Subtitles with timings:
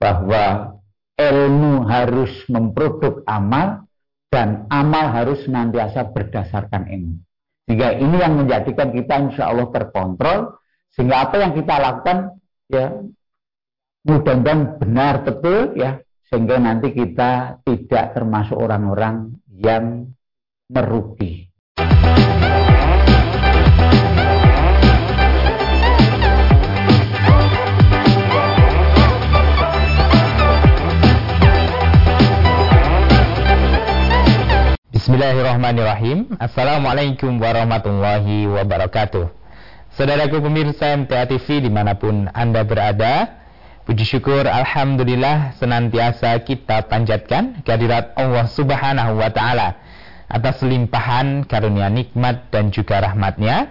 [0.00, 0.74] bahwa
[1.20, 3.84] ilmu harus memproduk amal
[4.32, 7.20] dan amal harus senantiasa berdasarkan ilmu.
[7.68, 10.56] Sehingga ini yang menjadikan kita insya Allah terkontrol
[10.90, 12.98] sehingga apa yang kita lakukan ya
[14.08, 16.00] mudah-mudahan benar betul ya
[16.32, 20.08] sehingga nanti kita tidak termasuk orang-orang yang
[20.70, 21.50] merugi.
[35.10, 36.38] Bismillahirrahmanirrahim.
[36.38, 39.26] Assalamualaikum warahmatullahi wabarakatuh.
[39.98, 43.42] Saudaraku pemirsa MTA TV di mana pun Anda berada
[43.90, 49.82] Puji syukur Alhamdulillah senantiasa kita panjatkan kehadirat Allah subhanahu wa ta'ala
[50.30, 53.66] Atas limpahan karunia nikmat dan juga rahmatnya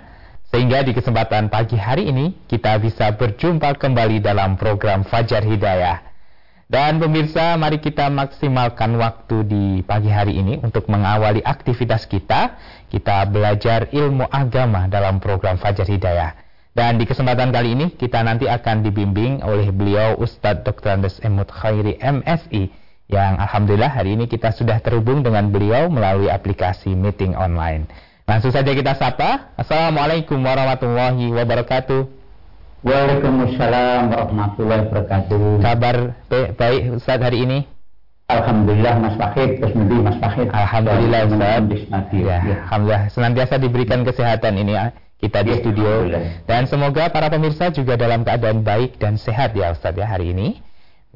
[0.52, 6.09] Sehingga di kesempatan pagi hari ini kita bisa berjumpa kembali dalam program Fajar Hidayah
[6.70, 12.62] dan pemirsa, mari kita maksimalkan waktu di pagi hari ini untuk mengawali aktivitas kita.
[12.94, 16.38] Kita belajar ilmu agama dalam program Fajar Hidayah.
[16.78, 21.02] Dan di kesempatan kali ini kita nanti akan dibimbing oleh beliau Ustadz Dr.
[21.02, 22.70] Andes Emut Khairi MSI
[23.10, 27.90] yang Alhamdulillah hari ini kita sudah terhubung dengan beliau melalui aplikasi meeting online.
[28.30, 29.58] Langsung saja kita sapa.
[29.58, 32.19] Assalamualaikum warahmatullahi wabarakatuh.
[32.80, 35.60] Waalaikumsalam warahmatullahi wabarakatuh.
[35.60, 37.60] Kabar baik Ustaz hari ini?
[38.32, 40.48] Alhamdulillah Mas Fahid, Terus Mas Fahid.
[40.48, 41.68] Alhamdulillah Ustaz.
[42.16, 42.56] Ya, ya.
[42.64, 45.92] Alhamdulillah senantiasa diberikan kesehatan ini ya, kita di ya, studio.
[46.48, 50.64] Dan semoga para pemirsa juga dalam keadaan baik dan sehat ya Ustaz ya hari ini.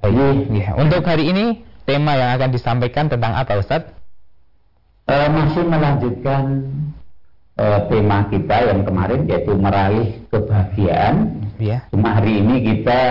[0.03, 0.51] Baik.
[0.51, 0.75] Ya.
[0.75, 3.87] Untuk hari ini tema yang akan disampaikan tentang apa Ustaz?
[5.07, 6.43] Uh, masih melanjutkan
[7.55, 11.87] uh, tema kita yang kemarin yaitu meraih kebahagiaan ya.
[11.95, 13.01] Cuma hari ini kita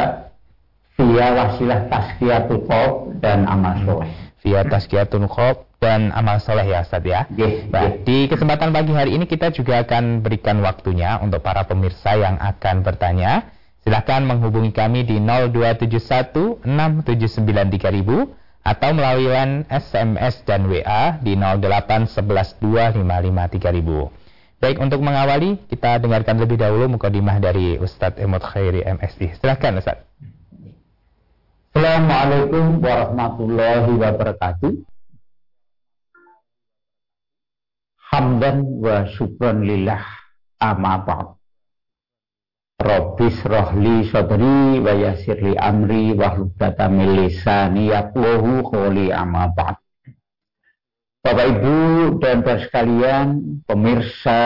[1.00, 4.12] via wasilah tazkiyatul khob dan amal soleh.
[4.44, 7.26] Via tazkiyatul khob dan amal soleh ya Ustaz ya.
[7.34, 8.06] Yes, yes.
[8.06, 12.86] Di kesempatan pagi hari ini kita juga akan berikan waktunya untuk para pemirsa yang akan
[12.86, 13.50] bertanya.
[13.82, 19.26] Silahkan menghubungi kami di 0271 6793000 atau melalui
[19.66, 24.21] SMS dan WA di 0811 2553000.
[24.62, 29.34] Baik, untuk mengawali, kita dengarkan lebih dahulu mukadimah dari Ustadz Emot Khairi MSI.
[29.42, 30.06] Silahkan Ustadz.
[31.74, 34.86] Assalamualaikum warahmatullahi wabarakatuh.
[38.14, 40.06] Hamdan wa syukran lillah
[40.62, 41.34] amma ba'd.
[42.78, 49.81] Rabbis rohli sodri wa yasirli amri wa hlubdata min lisani yaqwahu kholi amma ba'd.
[51.22, 51.76] Bapak Ibu
[52.18, 53.26] dan saudara sekalian,
[53.62, 54.42] pemirsa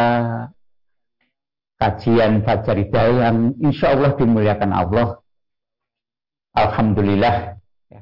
[1.81, 5.09] kajian Fajar yang insya Allah dimuliakan Allah.
[6.53, 7.57] Alhamdulillah,
[7.89, 8.01] ya.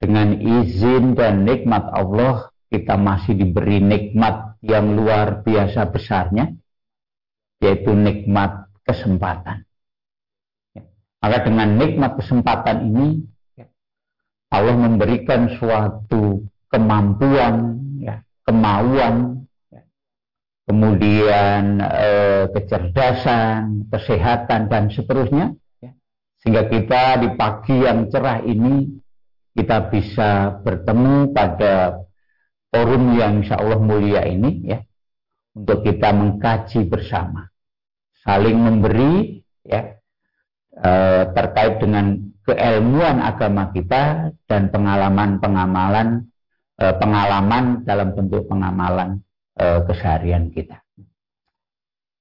[0.00, 6.56] dengan izin dan nikmat Allah, kita masih diberi nikmat yang luar biasa besarnya,
[7.60, 9.68] yaitu nikmat kesempatan.
[10.72, 10.88] Ya.
[11.20, 13.28] Maka dengan nikmat kesempatan ini,
[13.60, 13.68] ya,
[14.48, 17.79] Allah memberikan suatu kemampuan
[18.50, 19.46] kemauan,
[20.66, 25.94] kemudian eh, kecerdasan, kesehatan dan seterusnya, ya.
[26.42, 28.90] sehingga kita di pagi yang cerah ini
[29.54, 32.02] kita bisa bertemu pada
[32.74, 34.82] forum yang insya Allah mulia ini ya
[35.54, 37.46] untuk kita mengkaji bersama,
[38.26, 39.94] saling memberi ya
[40.74, 46.29] eh, terkait dengan keilmuan agama kita dan pengalaman-pengamalan Eh,
[46.80, 49.20] pengalaman dalam bentuk pengamalan
[49.56, 50.80] e, keseharian kita.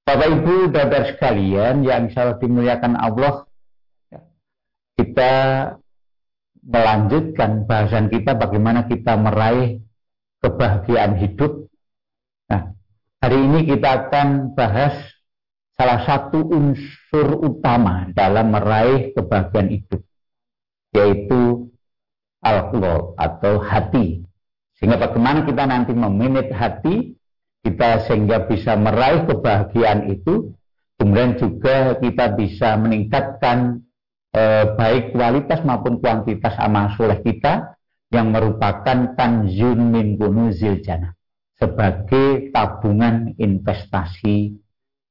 [0.04, 3.46] Bapak Ibu dan sekalian yang insya dimuliakan Allah,
[4.98, 5.34] kita
[6.66, 9.80] melanjutkan bahasan kita bagaimana kita meraih
[10.44, 11.72] kebahagiaan hidup.
[12.50, 12.74] Nah,
[13.24, 14.98] hari ini kita akan bahas
[15.80, 20.02] salah satu unsur utama dalam meraih kebahagiaan hidup,
[20.92, 21.72] yaitu
[22.44, 22.74] al
[23.16, 24.29] atau hati.
[24.80, 27.20] Sehingga bagaimana kita nanti meminit hati
[27.60, 30.56] kita sehingga bisa meraih kebahagiaan itu,
[30.96, 33.84] kemudian juga kita bisa meningkatkan
[34.32, 37.76] eh, baik kualitas maupun kuantitas amal soleh kita
[38.10, 40.80] yang merupakan tanjun min kunuzil
[41.60, 44.56] sebagai tabungan investasi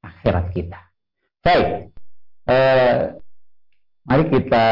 [0.01, 0.81] akhirat kita.
[1.45, 1.93] Baik,
[2.49, 3.21] eh,
[4.09, 4.67] mari kita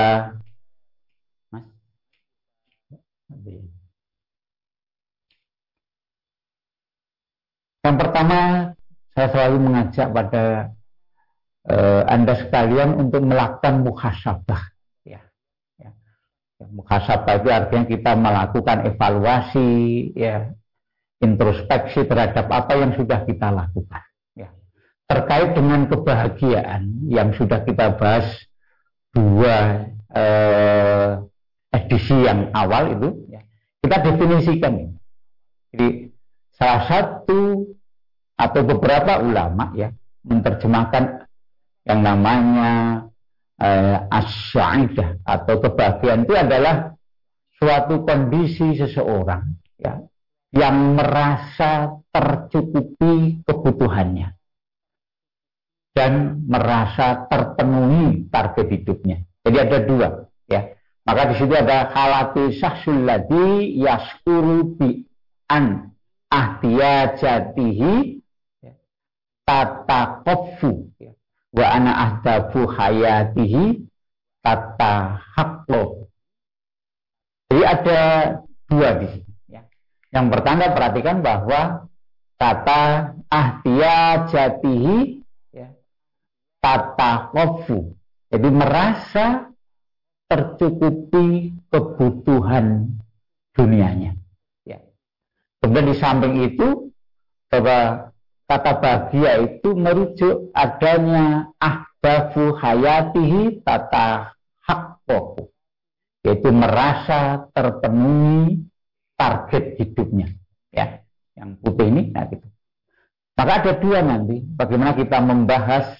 [1.53, 1.69] Mas,
[7.87, 8.39] Yang pertama,
[9.15, 10.45] saya selalu mengajak pada
[11.71, 14.63] uh, Anda sekalian untuk melakukan muhasabah.
[15.07, 15.23] Ya.
[15.79, 15.95] ya.
[16.67, 19.71] Muhasabah itu artinya kita melakukan evaluasi,
[20.19, 20.51] ya,
[21.23, 24.03] introspeksi terhadap apa yang sudah kita lakukan.
[24.35, 24.51] Ya.
[25.07, 28.27] Terkait dengan kebahagiaan yang sudah kita bahas
[29.15, 31.11] dua eh,
[31.71, 33.47] edisi yang awal itu, ya,
[33.79, 34.93] kita definisikan.
[35.71, 36.13] Jadi
[36.53, 37.56] salah satu
[38.37, 39.89] atau beberapa ulama ya
[40.29, 41.25] menerjemahkan
[41.89, 42.73] yang namanya
[43.57, 46.93] eh, asyaidah atau kebahagiaan itu adalah
[47.57, 50.05] suatu kondisi seseorang ya
[50.53, 54.37] yang merasa tercukupi kebutuhannya
[55.97, 59.25] dan merasa terpenuhi target hidupnya.
[59.41, 60.09] Jadi ada dua
[60.45, 60.77] ya.
[61.07, 65.07] Maka di situ ada halati sahsul ladhi yaskuru bi
[65.47, 65.95] an
[66.29, 68.26] ahtiyajatihi
[69.47, 71.15] tata kofu ya
[71.57, 73.89] wa ana ahdabu hayatihi
[74.45, 76.13] tata haklo.
[77.49, 78.01] Jadi ada
[78.69, 79.33] dua di sini.
[79.49, 79.63] Ya.
[80.13, 81.89] Yang pertama perhatikan bahwa
[82.37, 82.83] kata
[83.33, 85.73] ahtiya jatihi ya,
[86.61, 87.97] tata kofu.
[88.29, 89.55] Jadi merasa
[90.27, 92.99] tercukupi kebutuhan
[93.55, 94.19] dunianya.
[94.67, 94.83] Ya.
[95.63, 96.91] Kemudian di samping itu
[97.49, 98.11] bahwa
[98.47, 105.51] kata bahagia itu merujuk adanya ahbafu hayatihi tata hakkohu
[106.23, 108.67] yaitu merasa terpenuhi
[109.19, 110.31] target hidupnya
[110.71, 111.03] ya
[111.35, 112.47] yang putih ini nah gitu.
[113.37, 115.93] Maka ada dua nanti bagaimana kita membahas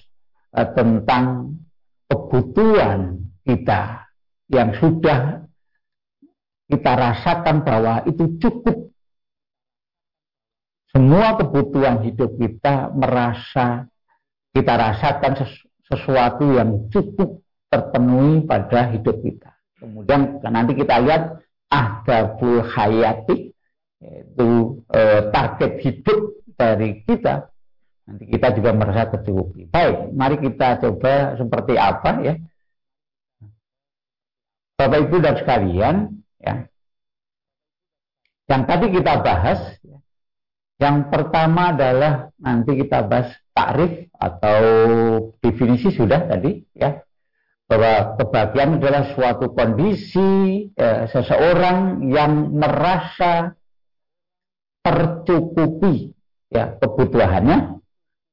[0.57, 1.53] uh, tentang
[2.09, 4.09] kebutuhan kita
[4.49, 5.45] yang sudah
[6.67, 8.86] kita rasakan bahwa itu cukup
[10.97, 13.85] semua kebutuhan hidup kita merasa
[14.57, 15.45] kita rasakan
[15.85, 19.53] sesuatu yang cukup terpenuhi pada hidup kita.
[19.77, 23.53] Kemudian nanti kita lihat ahdabul hayati
[24.01, 27.45] yaitu eh, target hidup dari kita.
[28.09, 29.69] Nanti kita juga merasa tercukupi.
[29.69, 32.35] Baik, mari kita coba seperti apa ya.
[34.81, 35.97] Bapak Ibu dan sekalian,
[36.41, 36.65] ya.
[38.49, 39.61] Yang tadi kita bahas
[40.77, 44.61] yang pertama adalah nanti kita bahas takrif atau
[45.41, 47.01] definisi sudah tadi ya
[47.67, 53.59] bahwa kebahagiaan adalah suatu kondisi ya, seseorang yang merasa
[54.87, 56.15] tercukupi
[56.47, 57.83] ya kebutuhannya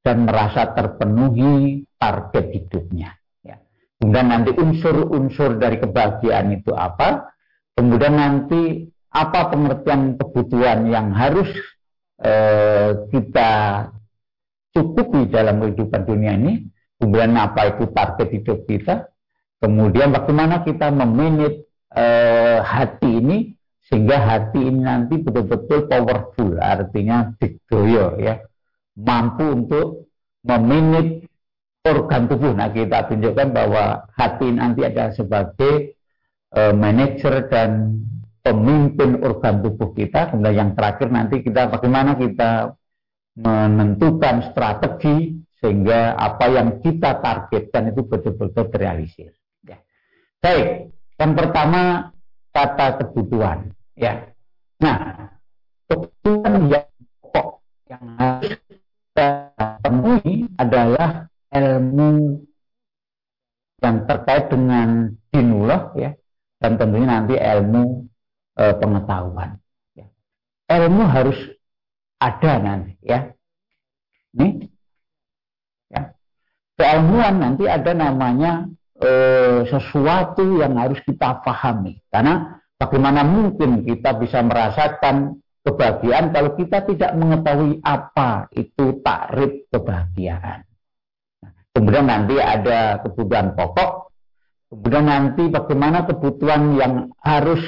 [0.05, 3.17] dan merasa terpenuhi target hidupnya.
[3.41, 3.57] Ya.
[3.97, 7.33] Kemudian nanti unsur-unsur dari kebahagiaan itu apa?
[7.73, 11.49] Kemudian nanti apa pengertian kebutuhan yang harus
[12.23, 13.51] eh, kita
[14.73, 16.65] cukupi dalam kehidupan dunia ini,
[16.97, 19.11] kemudian apa itu target hidup kita,
[19.59, 23.37] kemudian bagaimana kita memanage eh, hati ini
[23.83, 28.39] sehingga hati ini nanti betul-betul powerful, artinya dikdoyo ya,
[28.95, 30.07] mampu untuk
[30.47, 31.27] memanage
[31.83, 32.55] organ tubuh.
[32.55, 35.99] Nah kita tunjukkan bahwa hati nanti ada sebagai
[36.55, 37.99] uh, manajer dan
[38.43, 40.29] pemimpin organ tubuh kita.
[40.29, 42.75] Kemudian yang terakhir nanti kita bagaimana kita
[43.39, 49.31] menentukan strategi sehingga apa yang kita targetkan itu betul-betul terrealisir.
[49.63, 49.79] Ya.
[50.43, 52.11] Baik, yang pertama
[52.51, 53.71] kata kebutuhan.
[53.95, 54.35] Ya.
[54.83, 55.31] Nah,
[55.87, 56.87] kebutuhan yang
[57.23, 59.29] pokok yang harus kita
[59.79, 62.43] penuhi adalah ilmu
[63.79, 66.11] yang terkait dengan dinullah ya
[66.63, 68.07] dan tentunya nanti ilmu
[68.55, 69.59] e, pengetahuan.
[69.93, 70.07] Ya.
[70.71, 71.37] Ilmu harus
[72.17, 73.29] ada nanti ya.
[74.33, 74.65] Ini
[75.91, 76.01] ya.
[76.79, 79.11] Keilmuan nanti namanya e,
[79.69, 82.01] sesuatu yang harus kita pahami.
[82.09, 90.67] Karena bagaimana mungkin kita bisa merasakan kebahagiaan kalau kita tidak mengetahui apa itu takrif kebahagiaan.
[91.73, 94.13] Kemudian nanti ada kebutuhan pokok,
[94.69, 97.65] kemudian nanti bagaimana kebutuhan yang harus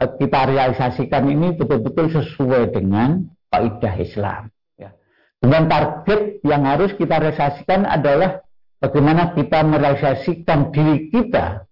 [0.00, 4.48] Eh, kita realisasikan ini betul-betul sesuai dengan kaidah Islam.
[4.80, 4.96] Ya.
[5.36, 8.40] Dengan target yang harus kita realisasikan adalah
[8.80, 11.68] bagaimana kita merealisasikan diri kita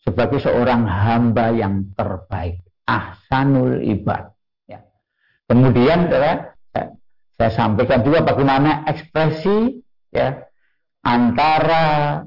[0.00, 4.32] sebagai seorang hamba yang terbaik, ahsanul ibad.
[4.64, 4.80] Ya.
[5.46, 6.56] Kemudian ya,
[7.36, 10.40] saya sampaikan juga bagaimana ekspresi ya
[11.04, 12.24] antara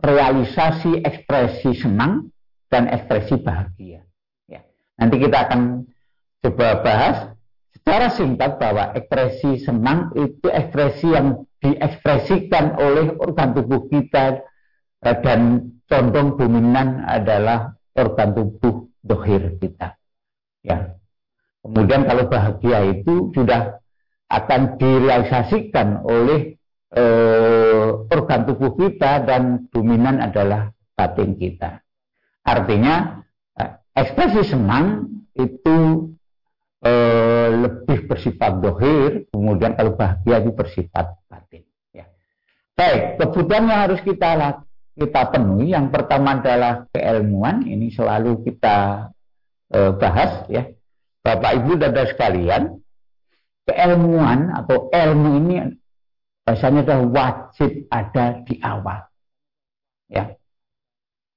[0.00, 2.32] realisasi ekspresi senang
[2.72, 4.02] dan ekspresi bahagia.
[5.02, 5.60] Nanti kita akan
[6.46, 7.16] coba bahas
[7.74, 14.42] secara singkat bahwa ekspresi senang itu ekspresi yang diekspresikan oleh organ tubuh kita
[15.02, 19.94] dan condong dominan adalah organ tubuh dohir kita.
[20.62, 20.98] Ya.
[21.62, 23.78] Kemudian kalau bahagia itu sudah
[24.26, 26.58] akan direalisasikan oleh
[26.90, 31.78] eh, organ tubuh kita dan dominan adalah batin kita.
[32.42, 33.22] Artinya
[33.54, 35.06] eh, ekspresi senang
[35.38, 36.10] itu
[36.82, 41.21] eh, lebih bersifat dohir, kemudian kalau bahagia itu bersifat.
[42.72, 44.30] Baik, kebutuhan yang harus kita
[44.92, 49.08] kita penuhi yang pertama adalah keilmuan, ini selalu kita
[49.72, 50.68] eh, bahas ya
[51.22, 52.62] Bapak Ibu dan sekalian,
[53.62, 55.54] keilmuan atau ilmu ini
[56.42, 59.06] bahasanya adalah wajib ada di awal.
[60.10, 60.34] Ya.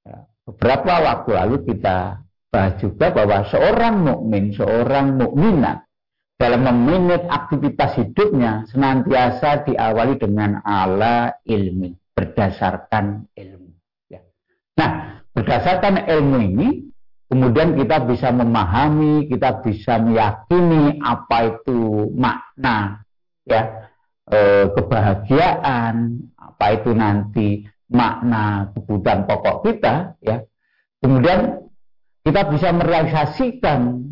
[0.02, 0.26] ya.
[0.50, 5.85] Beberapa waktu lalu kita bahas juga bahwa seorang mukmin, seorang mukminat
[6.36, 13.72] dalam meminit aktivitas hidupnya senantiasa diawali dengan ala ilmi, berdasarkan ilmu.
[14.12, 14.20] Ya.
[14.76, 16.68] Nah, berdasarkan ilmu ini
[17.26, 23.02] Kemudian kita bisa memahami, kita bisa meyakini apa itu makna
[23.50, 23.92] ya
[24.30, 30.46] e, kebahagiaan, apa itu nanti makna kebutuhan pokok kita ya.
[31.02, 31.66] Kemudian
[32.22, 34.06] kita bisa merealisasikan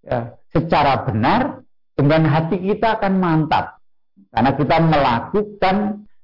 [0.00, 1.60] ya, secara benar
[1.92, 3.76] dengan hati kita akan mantap
[4.32, 5.76] karena kita melakukan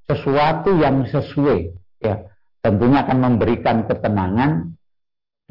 [0.09, 2.25] sesuatu yang sesuai ya
[2.65, 4.73] tentunya akan memberikan ketenangan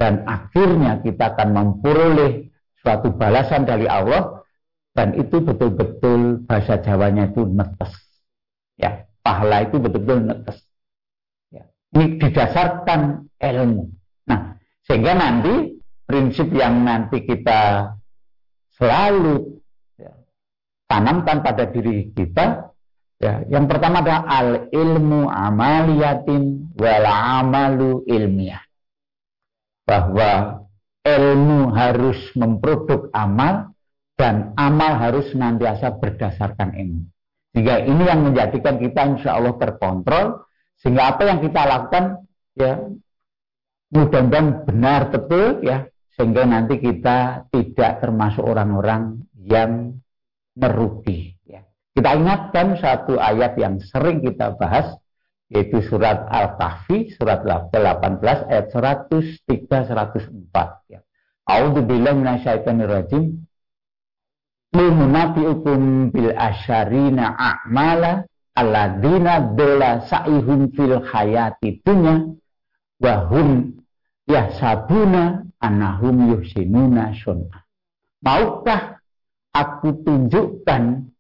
[0.02, 2.50] dan akhirnya kita akan memperoleh
[2.82, 4.42] suatu balasan dari Allah
[4.98, 7.94] dan itu betul-betul bahasa Jawanya itu netes.
[8.76, 10.58] Ya, pahala itu betul-betul netes.
[11.54, 11.70] Ya.
[11.96, 13.94] Ini didasarkan ilmu.
[14.28, 14.58] Nah,
[14.90, 17.94] sehingga nanti prinsip yang nanti kita
[18.82, 19.62] selalu
[20.02, 20.10] ya,
[20.90, 22.74] tanamkan pada diri kita
[23.22, 23.46] ya.
[23.46, 28.66] Yang pertama adalah al ilmu amaliyatin wal amalu ilmiah
[29.86, 30.66] bahwa
[31.06, 33.78] ilmu harus memproduk amal
[34.18, 37.06] dan amal harus senantiasa berdasarkan ilmu.
[37.54, 40.50] Sehingga ini yang menjadikan kita insya Allah terkontrol
[40.82, 42.26] sehingga apa yang kita lakukan
[42.58, 42.80] ya
[43.92, 49.98] mudah-mudahan benar betul ya sehingga nanti kita tidak termasuk orang-orang yang
[50.56, 51.36] merugi.
[51.48, 51.64] Ya.
[51.96, 54.96] Kita ingatkan satu ayat yang sering kita bahas
[55.52, 61.00] yaitu surat Al-Kahfi surat 18 ayat 103 104 ya.
[61.48, 63.44] A'udzubillahi minasyaitonirrajim
[64.72, 68.24] Limunafi'ukum bil asyarina a'mala
[68.56, 72.32] alladzina dola sa'ihum fil hayati dunya
[73.04, 73.76] wa hum
[74.32, 77.64] yahsabuna annahum yuhsinuna sun'a.
[78.22, 79.02] Maukah
[79.54, 81.12] aku tunjukkan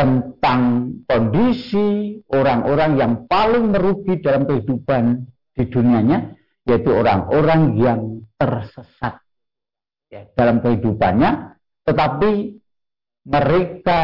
[0.00, 0.60] tentang
[1.04, 8.00] kondisi orang-orang yang paling merugi dalam kehidupan di dunianya, yaitu orang-orang yang
[8.40, 9.20] tersesat
[10.08, 11.52] ya, dalam kehidupannya,
[11.84, 12.56] tetapi
[13.28, 14.00] mereka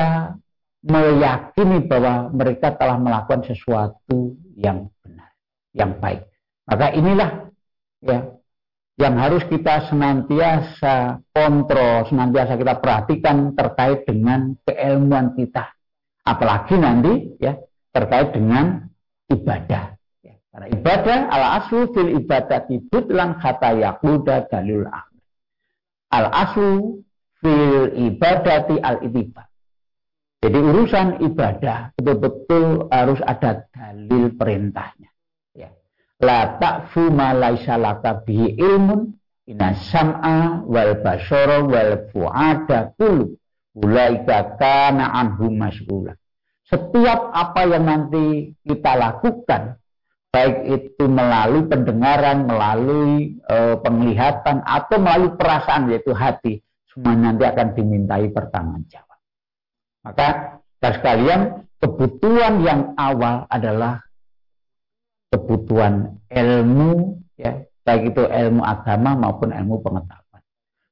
[0.85, 5.33] meyakini bahwa mereka telah melakukan sesuatu yang benar,
[5.73, 6.29] yang baik.
[6.69, 7.31] Maka inilah
[8.05, 8.36] ya
[8.97, 15.77] yang harus kita senantiasa kontrol, senantiasa kita perhatikan terkait dengan keilmuan kita
[16.27, 17.55] apalagi nanti ya
[17.95, 18.91] terkait dengan
[19.31, 19.95] ibadah.
[20.27, 22.67] Ya, karena ibadah ala aslu fil ibadah
[23.15, 25.23] lang kata yakuda dalil akhir.
[26.11, 27.01] Al aslu
[27.39, 29.47] fil ibadati al itiba.
[30.43, 35.09] Jadi urusan ibadah betul-betul harus ada dalil perintahnya.
[36.21, 39.13] La ta'fu ma laisa laka bihi ilmun
[39.47, 43.37] inna sam'a wal basara wal fu'ada kullu
[43.77, 46.17] Ulaika kana anhum mas'ula.
[46.65, 49.77] Setiap apa yang nanti kita lakukan,
[50.33, 57.77] baik itu melalui pendengaran, melalui e, penglihatan, atau melalui perasaan yaitu hati, semua nanti akan
[57.77, 59.19] dimintai pertanggungjawab.
[60.09, 60.29] Maka,
[60.81, 64.01] sekalian, kebutuhan yang awal adalah
[65.31, 70.43] kebutuhan ilmu, ya, baik itu ilmu agama maupun ilmu pengetahuan.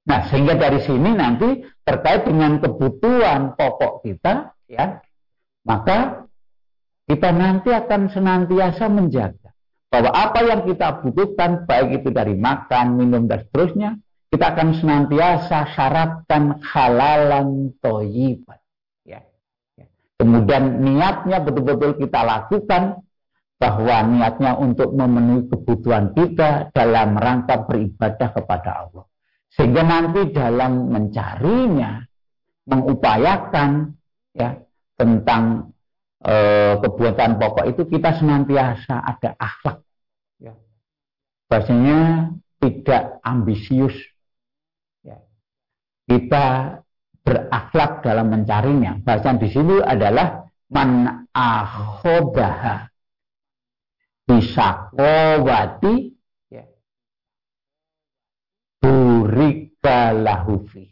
[0.05, 5.01] Nah, sehingga dari sini nanti terkait dengan kebutuhan pokok kita, ya,
[5.65, 6.29] maka
[7.05, 9.53] kita nanti akan senantiasa menjaga
[9.95, 13.91] bahwa apa yang kita butuhkan, baik itu dari makan, minum, dan seterusnya,
[14.35, 18.59] kita akan senantiasa syaratkan halalan toyiban.
[19.07, 19.23] Ya.
[20.19, 23.07] Kemudian niatnya betul-betul kita lakukan
[23.65, 29.09] bahwa niatnya untuk memenuhi kebutuhan kita dalam rangka beribadah kepada Allah.
[29.57, 32.05] Sehingga nanti dalam mencarinya,
[32.69, 33.97] mengupayakan
[34.37, 34.61] ya
[35.01, 35.73] tentang
[36.21, 36.35] e,
[36.77, 39.81] kebuatan pokok itu kita senantiasa ada akhlak.
[40.37, 40.53] Ya.
[41.49, 42.01] Bahasanya
[42.61, 43.97] tidak ambisius.
[45.01, 45.25] Ya.
[46.05, 46.77] Kita
[47.25, 49.01] berakhlak dalam mencarinya.
[49.01, 52.93] Bahasa di sini adalah man akhodaha
[54.25, 56.17] bisa kowati
[56.49, 56.65] ya.
[58.81, 60.89] burika lahufi.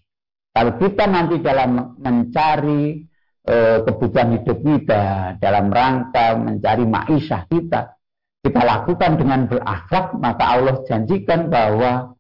[0.53, 3.09] Kalau kita nanti dalam mencari
[3.41, 3.57] e,
[3.89, 5.05] kebutuhan hidup kita,
[5.41, 7.97] dalam rangka mencari maisha kita,
[8.45, 12.13] kita lakukan dengan berakhlak, maka Allah janjikan bahwa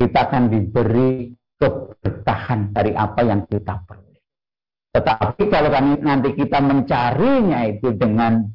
[0.00, 4.16] kita akan diberi keberkahan dari apa yang kita perlu.
[4.96, 5.68] Tetapi kalau
[6.00, 8.48] nanti kita mencarinya itu dengan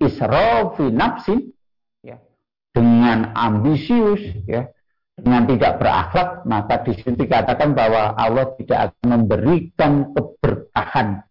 [0.00, 1.52] israfi nafsin,
[2.02, 2.18] ya,
[2.72, 4.70] dengan ambisius, ya,
[5.18, 11.26] dengan tidak berakhlak, maka di situ dikatakan bahwa Allah tidak akan memberikan keberkahan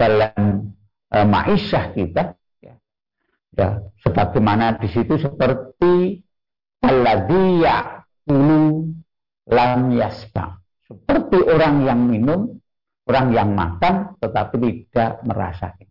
[0.00, 0.72] dalam
[1.12, 2.32] e, maisha kita.
[2.64, 2.74] Ya.
[3.52, 3.68] ya,
[4.00, 6.24] sebagaimana di situ seperti
[6.80, 8.88] alladhiya ulu
[9.52, 10.56] lam yasba.
[10.86, 12.56] Seperti orang yang minum,
[13.04, 14.54] orang yang makan, tetapi
[14.88, 15.84] tidak merasa kenyang.
[15.84, 15.85] Ya.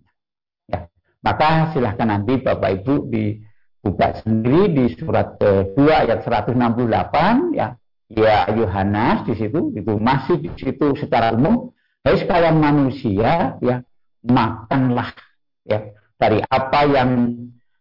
[1.26, 3.42] Maka silahkan nanti Bapak Ibu di
[3.82, 7.74] buka sendiri di surat kedua ayat 168 ya
[8.14, 11.74] ya Yohanes di situ itu masih di situ secara umum
[12.06, 13.82] Hai sekalian manusia ya
[14.22, 15.10] makanlah
[15.66, 15.90] ya
[16.22, 17.34] dari apa yang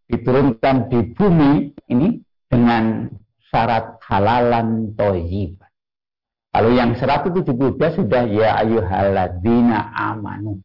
[0.08, 3.12] diturunkan di bumi ini dengan
[3.52, 5.60] syarat halalan toyib.
[6.56, 10.64] Kalau yang 172 sudah ya ayuhaladina amanu.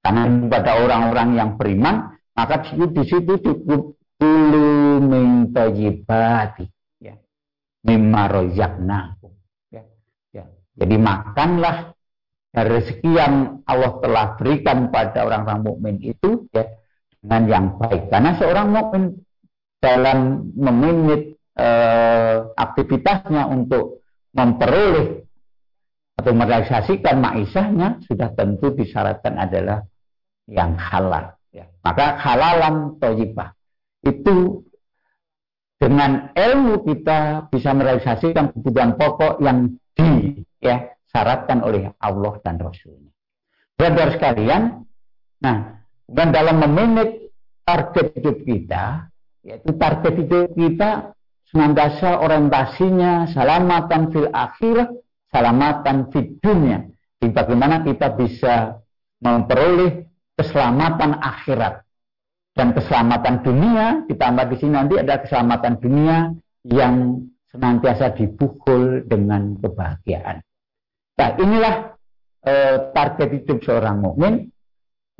[0.00, 6.68] Karena pada orang-orang yang beriman, maka di situ cukup Kulu min tajibati.
[7.00, 7.16] Ya.
[7.88, 8.28] Mimma.
[9.72, 9.82] Ya.
[10.36, 10.44] Ya.
[10.76, 11.96] Jadi makanlah
[12.52, 16.68] rezeki yang Allah telah berikan pada orang-orang mukmin itu ya
[17.24, 18.12] dengan yang baik.
[18.12, 19.24] Karena seorang mukmin
[19.80, 24.04] dalam meminit eh, aktivitasnya untuk
[24.36, 25.24] memperoleh
[26.20, 29.80] atau merealisasikan maisahnya sudah tentu disyaratkan adalah
[30.50, 31.38] yang halal.
[31.54, 31.70] Ya.
[31.86, 33.54] Maka halalan tojibah
[34.02, 34.66] itu
[35.80, 43.08] dengan ilmu kita bisa merealisasikan kebutuhan pokok yang disyaratkan oleh Allah dan Rasulnya.
[43.80, 44.84] Saudara sekalian,
[45.40, 47.32] nah dan dalam memanage
[47.64, 49.08] target hidup kita,
[49.40, 51.16] yaitu target hidup kita
[51.48, 54.90] senantiasa orientasinya salamatan fil akhirah,
[55.32, 56.92] salamatan fil dunia.
[57.20, 58.80] Bagaimana kita bisa
[59.20, 60.09] memperoleh
[60.40, 61.84] keselamatan akhirat
[62.56, 66.32] dan keselamatan dunia ditambah di sini nanti ada keselamatan dunia
[66.64, 70.40] yang senantiasa dipukul dengan kebahagiaan.
[71.20, 71.74] Nah inilah
[72.40, 72.54] e,
[72.96, 74.48] target hidup seorang mukmin.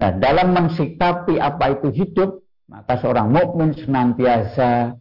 [0.01, 4.97] Nah dalam mensikapi apa itu hidup maka seorang mukmin senantiasa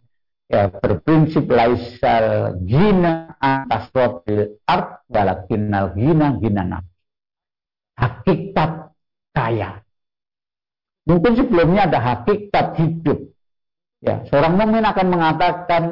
[0.52, 6.84] ya, berprinsip laisal gina atas rotil art walakinal gina gina
[7.96, 8.90] Hakikat
[9.32, 9.80] kaya
[11.08, 13.18] Mungkin sebelumnya ada hakikat hidup.
[14.00, 15.82] Ya, seorang mukmin akan mengatakan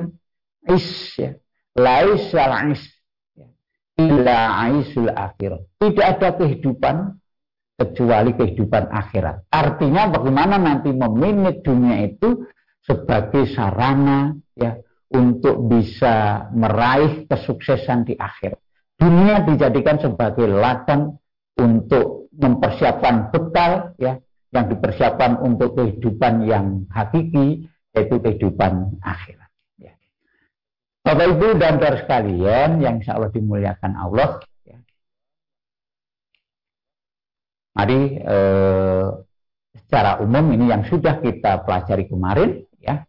[0.64, 1.36] is ya,
[1.76, 2.80] laisal is
[3.36, 3.48] ya,
[4.00, 5.68] illa aisul akhirat.
[5.76, 7.20] Tidak ada kehidupan
[7.78, 9.44] kecuali kehidupan akhirat.
[9.52, 12.48] Artinya bagaimana nanti meminit dunia itu
[12.82, 14.80] sebagai sarana ya
[15.12, 18.56] untuk bisa meraih kesuksesan di akhir.
[18.98, 21.20] Dunia dijadikan sebagai ladang
[21.54, 24.18] untuk mempersiapkan bekal ya
[24.48, 29.50] yang dipersiapkan untuk kehidupan yang hakiki yaitu kehidupan akhirat.
[29.76, 29.92] Ya.
[31.04, 34.78] Bapak Ibu dan saudara sekalian yang insya Allah dimuliakan Allah, ya.
[37.76, 39.06] mari eh,
[39.84, 43.04] secara umum ini yang sudah kita pelajari kemarin, ya,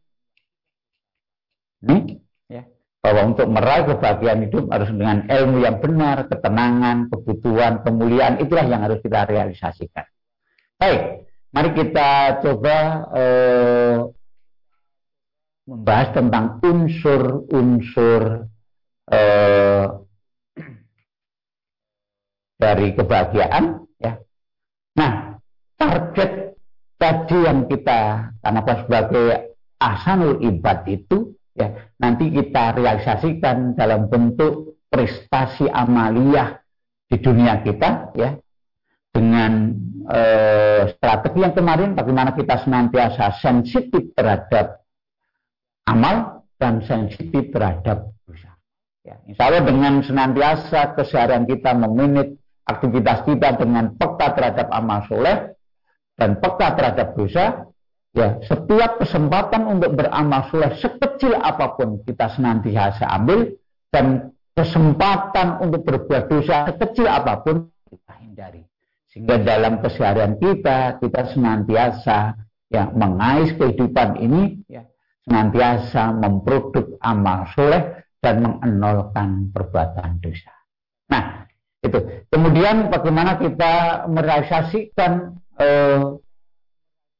[1.88, 2.19] ini
[2.52, 2.67] ya,
[2.99, 8.84] bahwa untuk meraih kebahagiaan hidup harus dengan ilmu yang benar, ketenangan, kebutuhan, kemuliaan itulah yang
[8.84, 10.08] harus kita realisasikan.
[10.80, 12.77] Baik, Mari kita coba
[13.17, 13.97] eh,
[15.65, 18.21] membahas tentang unsur-unsur
[19.09, 19.85] eh,
[22.59, 23.81] dari kebahagiaan.
[23.97, 24.21] Ya.
[24.93, 25.41] Nah,
[25.79, 26.59] target
[26.99, 29.27] tadi yang kita karena sebagai
[29.79, 36.59] asanul ibad itu ya nanti kita realisasikan dalam bentuk prestasi amaliyah
[37.07, 38.35] di dunia kita ya
[39.10, 39.74] dengan
[40.10, 44.86] eh, strategi yang kemarin bagaimana kita senantiasa sensitif terhadap
[45.89, 48.54] amal dan sensitif terhadap dosa.
[49.02, 52.38] Ya, insya Allah dengan senantiasa keseharian kita meminit
[52.69, 55.58] aktivitas kita dengan peka terhadap amal soleh
[56.13, 57.65] dan peka terhadap dosa,
[58.13, 63.58] ya setiap kesempatan untuk beramal soleh sekecil apa pun kita senantiasa ambil
[63.89, 68.68] dan kesempatan untuk berbuat dosa sekecil apa pun kita hindari
[69.19, 72.39] sehingga dalam keseharian kita kita senantiasa
[72.71, 74.88] ya mengais kehidupan ini ya
[75.27, 80.55] senantiasa memproduk amal soleh dan mengenolkan perbuatan dosa.
[81.12, 81.43] Nah,
[81.84, 81.99] itu.
[82.32, 86.15] Kemudian bagaimana kita merealisasikan eh,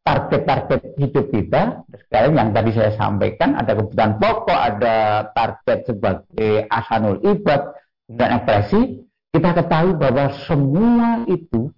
[0.07, 7.19] target-target hidup kita sekarang yang tadi saya sampaikan ada kebutuhan pokok ada target sebagai asanul
[7.27, 7.75] ibad
[8.07, 9.03] dan ekspresi
[9.35, 11.69] kita ketahui bahwa semua itu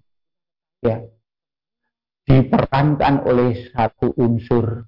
[0.82, 0.98] ya.
[2.22, 4.86] Diperankan oleh satu unsur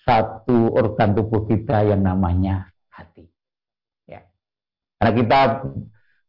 [0.00, 3.28] satu organ tubuh kita yang namanya hati.
[4.08, 4.26] Ya.
[4.98, 5.40] Karena kita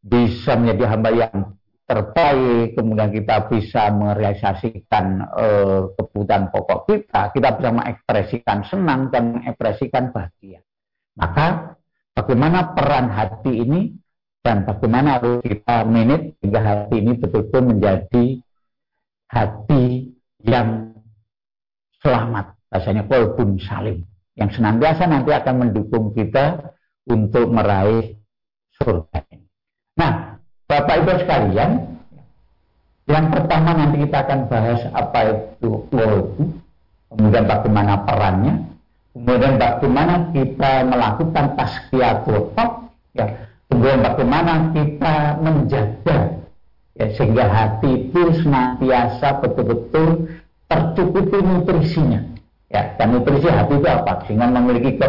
[0.01, 1.35] bisa menjadi hamba yang
[1.85, 10.15] terbaik, kemudian kita bisa merealisasikan eh, kebutuhan pokok kita, kita bisa mengekspresikan senang dan mengekspresikan
[10.15, 10.63] bahagia.
[11.19, 11.75] Maka
[12.15, 13.91] bagaimana peran hati ini
[14.39, 18.25] dan bagaimana harus kita manage sehingga hati ini betul-betul menjadi
[19.31, 20.11] hati
[20.43, 20.91] yang
[22.03, 24.03] selamat, rasanya kolbun salim,
[24.35, 26.75] yang senantiasa nanti akan mendukung kita
[27.07, 28.19] untuk meraih
[28.75, 29.23] surga.
[29.95, 30.35] Nah,
[30.67, 31.71] Bapak Ibu sekalian,
[33.07, 36.19] yang pertama nanti kita akan bahas apa itu logo,
[37.11, 38.53] kemudian bagaimana perannya,
[39.15, 42.71] kemudian bagaimana kita melakukan tazkiyah kotak,
[43.15, 43.25] ya,
[43.67, 46.40] kemudian bagaimana kita menjaga
[46.95, 50.27] ya, sehingga hati itu senantiasa betul-betul
[50.67, 52.21] tercukupi nutrisinya.
[52.71, 54.23] Ya, dan nutrisi hati itu apa?
[54.27, 55.07] Sehingga memiliki ke,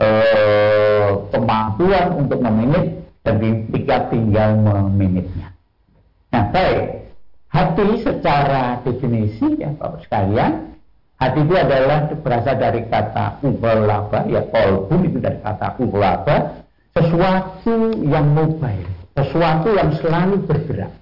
[0.00, 5.52] eh, kemampuan untuk memanage dan kita tinggal meminitnya.
[6.30, 7.12] Nah baik,
[7.50, 10.76] hati secara definisi ya Bapak sekalian,
[11.18, 16.64] hati itu adalah berasal dari kata ubalaba, ya kolbun itu dari kata ubalaba,
[16.94, 20.92] sesuatu yang mobile, sesuatu yang selalu bergerak.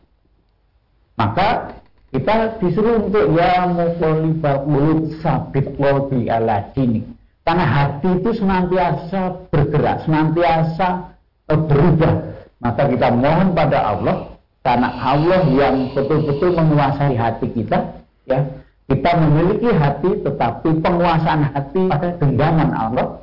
[1.19, 7.05] Maka kita disuruh untuk ya mukholifa mulut sabit lobi ala dini.
[7.45, 11.17] Karena hati itu senantiasa bergerak, senantiasa
[11.49, 12.15] berubah.
[12.61, 14.17] Maka kita mohon pada Allah
[14.61, 18.45] karena Allah yang betul-betul menguasai hati kita, ya
[18.89, 23.21] kita memiliki hati tetapi penguasaan hati pada genggaman Allah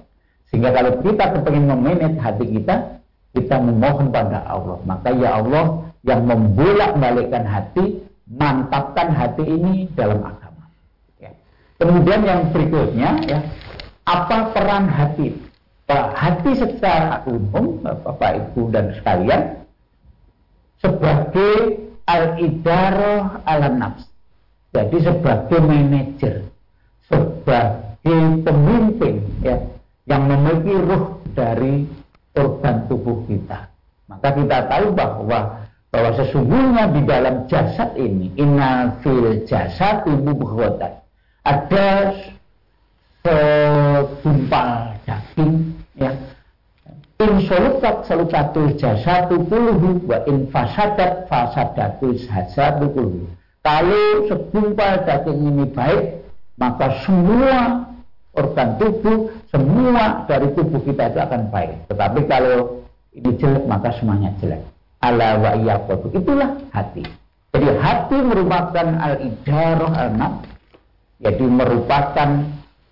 [0.54, 2.95] sehingga kalau kita ingin memanage hati kita
[3.36, 4.80] kita memohon pada Allah.
[4.88, 10.66] Maka ya Allah yang membolak balikkan hati mantapkan hati ini dalam agama.
[11.22, 11.30] Ya.
[11.78, 13.40] kemudian yang berikutnya ya
[14.08, 15.36] apa peran hati?
[15.86, 19.62] Hati secara umum Bapak Ibu dan sekalian
[20.82, 24.10] sebagai al-idaroh ala nafs.
[24.74, 26.50] Jadi sebagai manajer
[27.06, 29.62] sebagai pemimpin ya
[30.10, 31.86] yang memiliki ruh dari
[32.36, 33.72] organ tubuh kita.
[34.06, 40.76] Maka kita tahu bahwa bahwa sesungguhnya di dalam jasad ini inna fil jasad tubuh
[41.46, 41.90] ada
[43.24, 46.12] segumpal daging ya.
[47.16, 53.32] In solukat solukatul jasadu kuluhu wa in fasadat fasadatul jasadu kuluhu
[53.64, 56.28] kalau segumpal daging ini baik
[56.60, 57.88] maka semua
[58.36, 61.88] organ tubuh semua dari tubuh kita itu akan baik.
[61.88, 62.84] Tetapi kalau
[63.16, 64.60] ini jelek maka semuanya jelek.
[65.00, 67.08] Ala wa iyaqatu itulah hati.
[67.56, 70.52] Jadi hati merupakan al-idarah al-nafs.
[71.24, 72.30] Jadi merupakan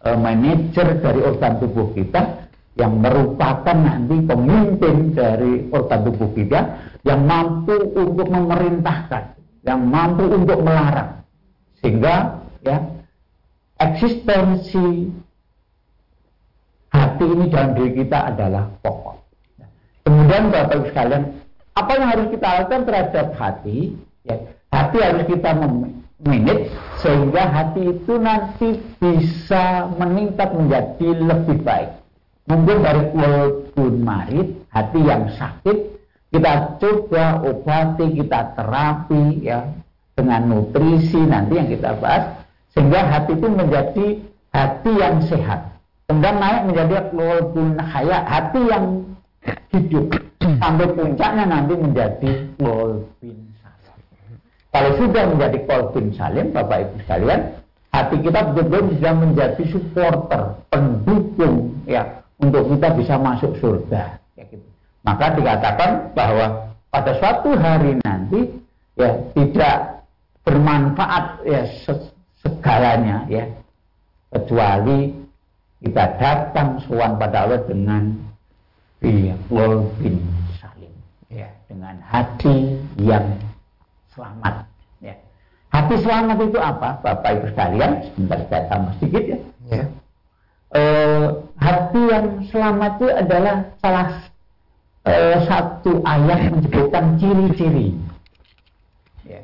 [0.08, 2.48] uh, manajer dari organ tubuh kita
[2.80, 6.60] yang merupakan nanti pemimpin dari organ tubuh kita
[7.04, 9.36] yang mampu untuk memerintahkan,
[9.68, 11.28] yang mampu untuk melarang.
[11.84, 12.80] Sehingga ya
[13.84, 15.12] eksistensi
[16.94, 19.18] hati ini dalam diri kita adalah pokok.
[20.06, 21.24] Kemudian Bapak Ibu sekalian,
[21.74, 23.78] apa yang harus kita lakukan terhadap hati?
[24.24, 24.36] Ya,
[24.72, 26.72] hati harus kita memanage
[27.04, 31.92] sehingga hati itu nanti bisa meningkat menjadi lebih baik
[32.48, 35.78] mungkin dari walaupun marit hati yang sakit
[36.34, 39.70] kita coba obati kita terapi ya
[40.18, 44.08] dengan nutrisi nanti yang kita bahas sehingga hati itu menjadi
[44.52, 45.73] hati yang sehat
[46.08, 48.86] kemudian naik menjadi walaupun haya hati yang
[49.72, 50.06] hidup
[50.62, 53.98] sampai puncaknya nanti menjadi walaupun salim
[54.74, 57.42] kalau sudah menjadi kolbin salim Bapak Ibu sekalian
[57.94, 60.42] hati kita betul-betul bisa menjadi supporter
[60.74, 64.18] pendukung ya untuk kita bisa masuk surga.
[64.34, 64.66] Ya gitu.
[65.06, 68.50] Maka dikatakan bahwa pada suatu hari nanti
[68.98, 70.04] ya tidak
[70.44, 71.62] bermanfaat ya
[72.44, 73.46] segalanya ya
[74.34, 75.23] kecuali
[75.84, 78.16] kita datang sowan pada Allah dengan
[80.00, 80.16] bin
[80.56, 80.96] salim.
[81.28, 83.36] Ya dengan hati yang
[84.16, 84.64] selamat.
[85.04, 85.20] Ya.
[85.76, 87.04] Hati selamat itu apa?
[87.04, 89.86] Bapak Ibu sekalian sebentar saya tambah sedikit ya, ya.
[90.72, 90.84] E,
[91.60, 94.10] hati yang selamat itu adalah salah
[95.04, 95.14] e,
[95.52, 97.92] satu ayat menyebutkan ciri-ciri.
[99.28, 99.42] Ya.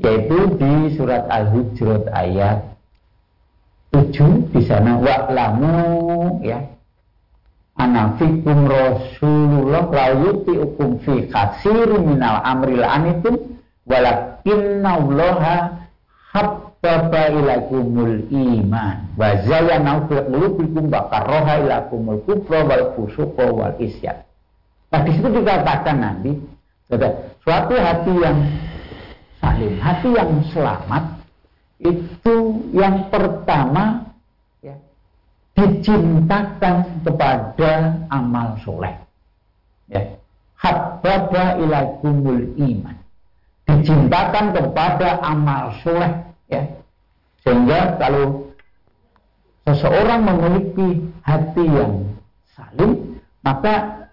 [0.00, 2.70] yaitu di surat Al-Hujurat ayat
[3.90, 4.98] tujuh di sana.
[4.98, 6.58] Wa'lamu ya.
[7.80, 13.40] Anafikum rasulullah la yuti'ukum fi kasir minal amri la'anitum
[13.88, 15.56] walakinna allaha
[16.34, 19.16] habbaba ilakumul iman.
[19.16, 20.16] Wa zayyana fi
[20.76, 24.28] wa karaha ilakumul kufra wal fusuqa wal isyan
[24.90, 26.34] nah di situ dikatakan nanti
[27.46, 28.38] suatu hati yang
[29.38, 31.19] salim hati yang selamat
[31.80, 32.36] itu
[32.76, 34.12] yang pertama
[34.60, 34.76] ya,
[35.56, 39.00] dicintakan kepada amal soleh.
[39.88, 40.20] Ya.
[40.60, 42.96] Habbaba ilakumul iman.
[43.64, 46.12] Dicintakan kepada amal soleh.
[46.52, 46.68] Ya.
[47.40, 48.52] Sehingga kalau
[49.64, 52.12] seseorang memiliki hati yang
[52.52, 54.04] salim, maka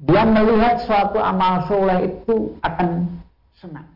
[0.00, 3.20] dia melihat suatu amal soleh itu akan
[3.52, 3.91] senang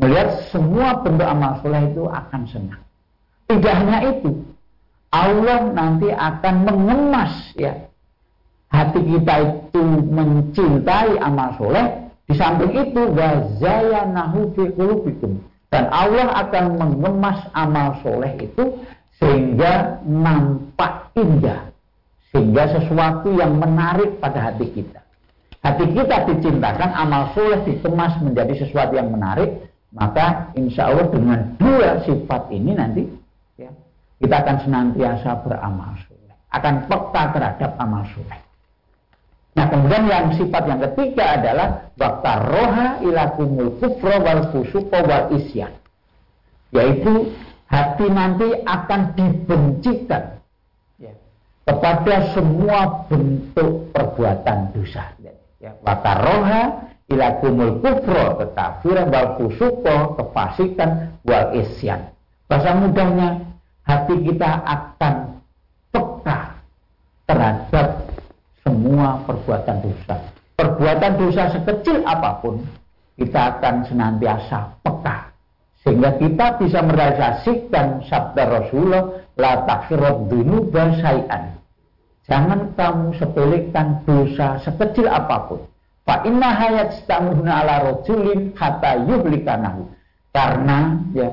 [0.00, 2.82] melihat semua bentuk amal soleh itu akan senang.
[3.46, 4.32] Tidak hanya itu,
[5.12, 7.90] Allah nanti akan mengemas ya
[8.70, 11.86] hati kita itu mencintai amal soleh.
[12.30, 15.42] Di samping itu nahu fi qulubikum
[15.74, 18.78] dan Allah akan mengemas amal soleh itu
[19.18, 21.70] sehingga nampak indah
[22.30, 25.02] sehingga sesuatu yang menarik pada hati kita.
[25.60, 31.98] Hati kita dicintakan, amal soleh dikemas menjadi sesuatu yang menarik, maka insya Allah dengan dua
[32.06, 33.02] sifat ini nanti
[33.58, 33.70] ya,
[34.22, 38.38] kita akan senantiasa beramal soleh, akan peka terhadap amal soleh.
[39.58, 45.74] Nah kemudian yang sifat yang ketiga adalah waktu roha ilakumul kufro wal fusuko wal isyan.
[46.70, 47.34] Yaitu
[47.66, 50.38] hati nanti akan dibencikan
[51.02, 51.10] ya,
[51.66, 55.18] kepada semua bentuk perbuatan dosa.
[55.58, 62.14] Ya, waktu roha ila kumul kufro kekafiran wal fusuko kefasikan wal isyan.
[62.46, 63.42] Bahasa mudahnya
[63.82, 65.14] hati kita akan
[65.90, 66.38] peka
[67.26, 68.06] terhadap
[68.62, 70.16] semua perbuatan dosa.
[70.54, 72.62] Perbuatan dosa sekecil apa pun
[73.18, 75.34] kita akan senantiasa peka.
[75.80, 81.56] Sehingga kita bisa merealisasikan sabda Rasulullah la takfirat dunuba syai'an.
[82.28, 85.69] Jangan kamu sepelekan dosa sekecil apa pun
[86.04, 89.86] Fa inna hayat stamuna ala rojulin kata yuhlikanahu.
[90.30, 91.28] Karena ya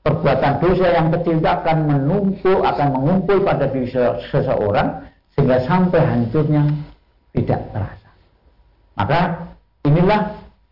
[0.00, 3.88] perbuatan dosa yang kecil itu akan menumpuk, akan mengumpul pada diri
[4.32, 5.04] seseorang
[5.36, 6.62] sehingga sampai hancurnya
[7.36, 8.10] tidak terasa.
[8.96, 9.20] Maka
[9.86, 10.20] inilah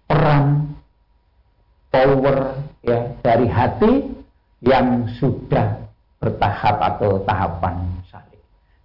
[0.09, 0.75] peran
[1.93, 3.93] power ya dari hati
[4.65, 5.79] yang sudah
[6.19, 7.77] bertahap atau tahapan
[8.11, 8.41] salib.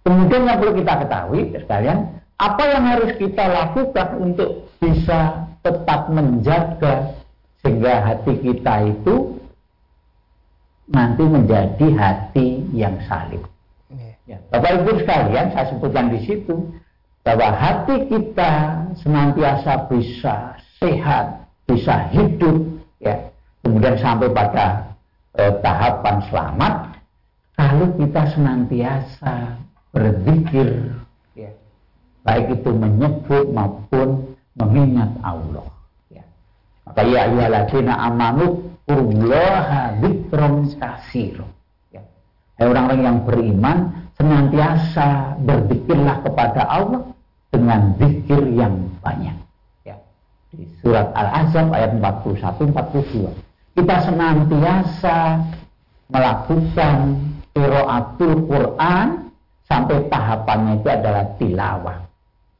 [0.06, 1.98] Kemudian yang perlu kita ketahui sekalian
[2.44, 7.16] apa yang harus kita lakukan untuk bisa tetap menjaga
[7.64, 9.40] sehingga hati kita itu
[10.84, 13.40] nanti menjadi hati yang salim.
[13.88, 14.12] Iya.
[14.28, 16.68] Ya, Bapak Ibu sekalian, saya sebutkan di situ
[17.24, 22.68] bahwa hati kita senantiasa bisa sehat, bisa hidup,
[23.00, 23.32] ya,
[23.64, 24.92] kemudian sampai pada
[25.40, 26.74] eh, tahapan selamat
[27.56, 29.56] kalau kita senantiasa
[29.96, 30.92] berzikir
[32.24, 35.68] baik itu menyebut maupun mengingat Allah.
[36.08, 36.24] Ya.
[36.88, 41.36] Maka ya ayyuhalladzina amanu urullaha dzikron kasir.
[41.92, 42.02] Ya.
[42.56, 43.78] Hai orang-orang yang beriman
[44.16, 47.02] senantiasa berzikirlah kepada Allah
[47.52, 49.36] dengan zikir yang banyak.
[49.84, 50.00] Ya.
[50.50, 53.30] Di surat Al-Azab ayat 41 42.
[53.74, 55.42] Kita senantiasa
[56.06, 56.98] melakukan
[57.54, 59.06] qiraatul Quran
[59.66, 61.98] sampai tahapannya itu adalah tilawah.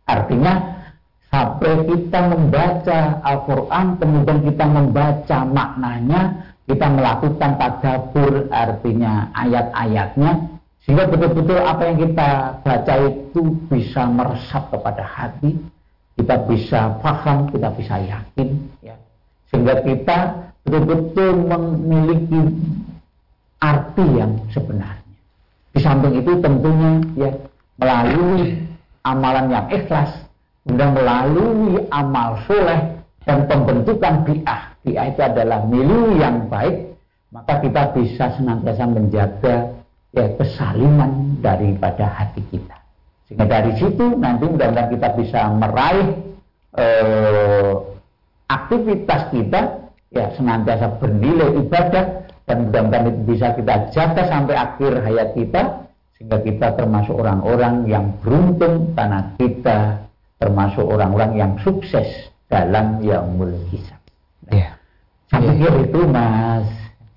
[0.04, 0.84] Artinya
[1.32, 6.20] sampai kita membaca Al-Quran, kemudian kita membaca maknanya,
[6.64, 13.40] kita melakukan tadabur artinya ayat-ayatnya, sehingga betul-betul apa yang kita baca itu
[13.72, 15.56] bisa meresap kepada hati,
[16.14, 18.48] kita bisa paham, kita bisa yakin,
[18.84, 18.94] ya.
[19.50, 20.18] sehingga kita
[20.64, 22.40] betul-betul memiliki
[23.64, 25.02] arti yang sebenarnya.
[25.74, 27.30] Di samping itu tentunya ya
[27.80, 28.62] melalui
[29.04, 30.10] amalan yang ikhlas,
[30.64, 32.96] kemudian melalui amal soleh
[33.28, 34.74] dan pembentukan bi'ah.
[34.84, 36.96] Bi'ah itu adalah milu yang baik,
[37.32, 39.54] maka kita bisa senantiasa menjaga
[40.16, 42.76] ya kesaliman daripada hati kita.
[43.28, 46.08] Sehingga dari situ nanti mudah-mudahan kita bisa meraih
[46.76, 47.72] eh,
[48.48, 49.60] aktivitas kita
[50.12, 52.04] ya senantiasa bernilai ibadah
[52.44, 55.83] dan mudah-mudahan itu bisa kita jaga sampai akhir hayat kita
[56.14, 63.98] sehingga kita termasuk orang-orang yang beruntung karena kita termasuk orang-orang yang sukses dalam yaumul hisab.
[64.46, 64.68] Nah, ya.
[65.32, 66.68] Saya pikir itu Mas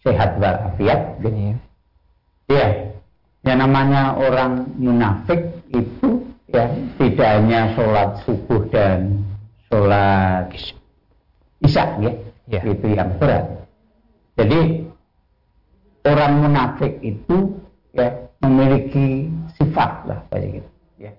[0.00, 1.20] sehat walafiat.
[1.20, 1.58] Iya.
[2.48, 2.66] Ya,
[3.44, 6.23] yang namanya orang munafik itu
[6.54, 6.70] ya
[7.02, 9.26] tidak hanya sholat subuh dan
[9.66, 10.54] sholat
[11.66, 12.12] isya ya,
[12.46, 12.60] ya.
[12.62, 13.66] itu yang berat.
[14.38, 14.86] Jadi
[16.06, 17.58] orang munafik itu
[17.90, 19.26] ya memiliki
[19.58, 20.70] sifat lah kayak gitu
[21.02, 21.12] ya.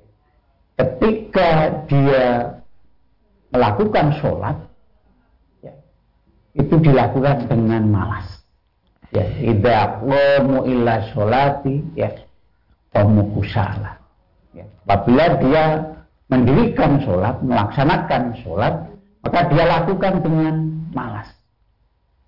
[0.79, 1.49] Ketika
[1.91, 2.23] dia
[3.51, 4.57] melakukan sholat
[5.59, 5.75] ya,
[6.55, 8.27] itu dilakukan dengan malas.
[9.11, 12.11] Ya, idza qamu illa sholati ya
[12.95, 14.04] qamu kusala.
[14.85, 15.65] Apabila dia
[16.29, 18.73] mendirikan sholat, melaksanakan sholat,
[19.25, 20.55] maka dia lakukan dengan
[20.93, 21.29] malas.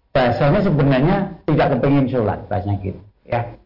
[0.09, 3.01] Bahasanya sebenarnya tidak kepingin sholat, bahasanya gitu.
[3.29, 3.57] Ya,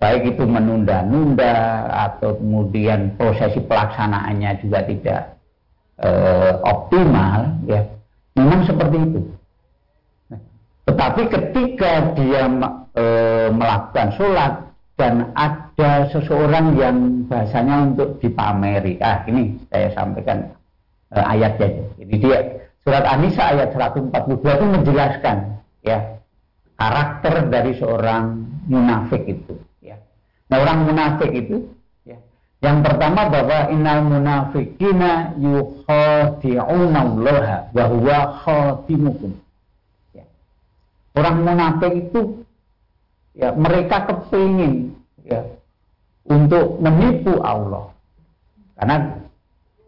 [0.00, 5.20] baik itu menunda-nunda atau kemudian prosesi pelaksanaannya juga tidak
[6.00, 6.10] e,
[6.64, 7.84] optimal ya
[8.32, 9.20] memang seperti itu
[10.88, 12.48] tetapi ketika dia
[12.96, 13.04] e,
[13.52, 14.52] melakukan sholat
[14.96, 20.54] dan ada seseorang yang bahasanya untuk dipameri ah ini saya sampaikan
[21.10, 22.38] e, ayatnya ini dia
[22.86, 25.36] surat An-Nisa ayat 142 itu menjelaskan
[25.82, 25.98] ya
[26.78, 29.58] karakter dari seorang munafik itu
[30.50, 31.56] Nah orang munafik itu
[32.04, 32.20] ya.
[32.60, 39.32] Yang pertama bahwa innal munafikina yukhadi'una Allah wa huwa khatimukum.
[40.12, 40.24] Ya.
[41.16, 42.44] Orang munafik itu
[43.34, 45.42] ya mereka kepingin ya
[46.28, 47.92] untuk menipu Allah.
[48.74, 48.96] Karena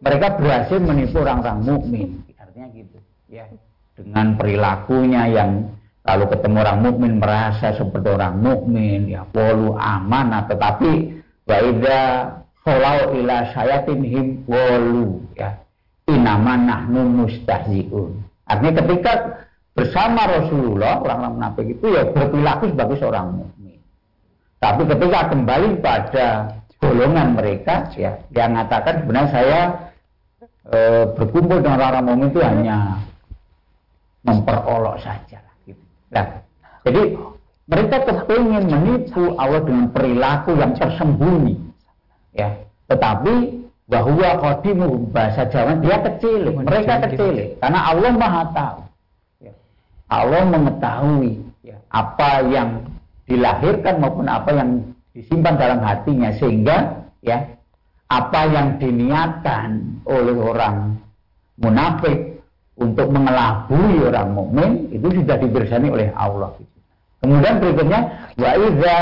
[0.00, 2.98] mereka berhasil menipu orang-orang mukmin, artinya gitu,
[3.32, 3.48] ya.
[3.96, 5.72] Dengan perilakunya yang
[6.04, 11.18] kalau ketemu orang mukmin merasa seperti orang mukmin, ya polu aman, tetapi
[11.48, 12.30] waida
[12.62, 13.36] kholau ila
[13.86, 15.58] him wolu ya
[16.06, 18.22] inama nahnu mustahziun.
[18.46, 19.12] Artinya ketika
[19.74, 23.65] bersama Rasulullah orang-orang munafik itu ya berperilaku sebagai seorang mukmin.
[24.56, 26.26] Tapi ketika kembali pada
[26.80, 29.60] golongan mereka ya yang mengatakan sebenarnya saya
[30.68, 30.78] e,
[31.16, 32.76] berkumpul dengan orang-orang mukmin itu hanya
[34.26, 35.40] memperolok saja
[36.06, 36.26] Nah,
[36.86, 37.18] jadi
[37.66, 41.58] mereka kepingin menipu Allah dengan perilaku yang tersembunyi.
[42.30, 48.80] Ya, tetapi bahwa khodimu bahasa Jawa dia kecil, mereka kecil, karena Allah maha tahu.
[49.42, 49.52] Ya.
[50.06, 52.86] Allah mengetahui ya, apa yang
[53.26, 54.70] dilahirkan maupun apa yang
[55.12, 57.42] disimpan dalam hatinya sehingga ya
[58.06, 60.94] apa yang diniatkan oleh orang
[61.58, 62.38] munafik
[62.78, 66.54] untuk mengelabui orang mukmin itu sudah dibersani oleh Allah.
[67.24, 68.00] Kemudian berikutnya
[68.36, 68.98] wa iza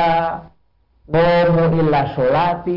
[1.11, 2.77] qamu illa sholati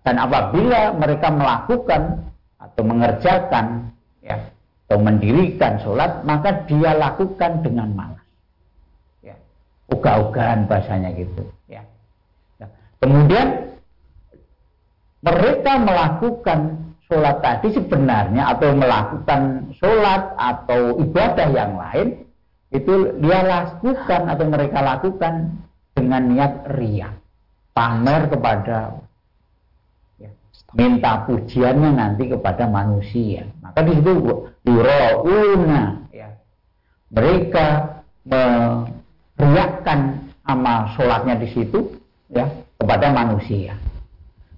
[0.00, 2.24] dan apabila mereka melakukan
[2.56, 3.92] atau mengerjakan
[4.24, 4.36] ya
[4.88, 8.19] atau mendirikan sholat, maka dia lakukan dengan malas.
[9.90, 9.96] Ya.
[9.98, 11.42] Uga-ugaan bahasanya gitu.
[11.66, 11.82] Ya.
[12.62, 12.70] Nah,
[13.02, 13.74] kemudian
[15.20, 16.60] mereka melakukan
[17.10, 22.22] sholat tadi sebenarnya atau melakukan sholat atau ibadah yang lain
[22.70, 25.58] itu dia lakukan atau mereka lakukan
[25.90, 27.10] dengan niat ria
[27.74, 28.94] pamer kepada
[30.78, 33.42] minta pujiannya nanti kepada manusia.
[33.58, 34.10] Maka di situ
[36.14, 36.28] ya.
[37.10, 37.66] Mereka
[39.40, 41.96] meriakkan amal sholatnya di situ
[42.28, 42.44] ya
[42.76, 43.72] kepada manusia.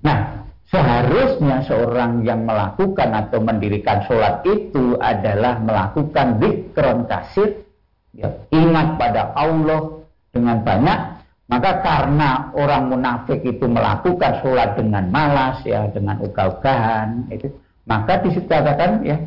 [0.03, 7.63] Nah, seharusnya seorang yang melakukan atau mendirikan sholat itu adalah melakukan dikron kasir,
[8.11, 10.03] ya, ingat pada Allah
[10.35, 11.23] dengan banyak
[11.53, 17.53] maka karena orang munafik itu melakukan sholat dengan malas ya, dengan ugah-ugahan itu,
[17.85, 19.21] maka dikatakan ya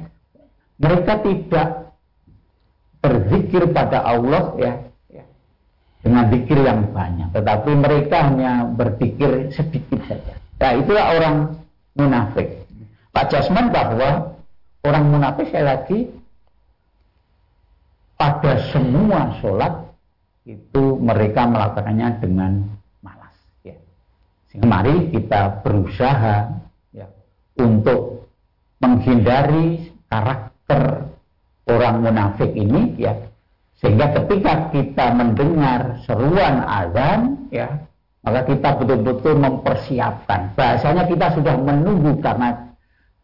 [0.81, 1.93] mereka tidak
[2.97, 4.73] berzikir pada Allah ya
[6.05, 10.37] dengan zikir yang banyak, tetapi mereka hanya berzikir sedikit saja.
[10.61, 11.35] Ya itulah orang
[11.97, 12.61] munafik.
[13.09, 14.37] Pak Jasman bahwa
[14.85, 15.99] orang munafik sekali lagi
[18.21, 19.73] pada semua sholat
[20.45, 22.51] itu mereka melakukannya dengan
[23.01, 23.33] malas.
[23.65, 23.73] Ya.
[24.53, 26.53] Sehingga mari kita berusaha
[26.93, 27.09] ya,
[27.57, 28.29] untuk
[28.77, 31.09] menghindari karakter
[31.65, 33.17] orang munafik ini ya
[33.85, 37.69] sehingga ketika kita mendengar seruan azan ya.
[38.25, 40.57] maka kita betul-betul mempersiapkan.
[40.57, 42.73] Bahasanya kita sudah menunggu karena